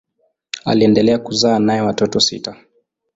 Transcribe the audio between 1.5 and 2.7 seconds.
naye watoto sita.